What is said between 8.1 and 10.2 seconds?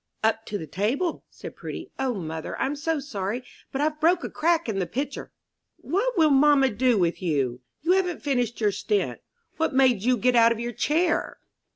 finished your stint what made you